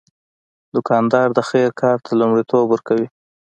[0.75, 3.07] دوکاندار د خیر کار ته لومړیتوب ورکوي.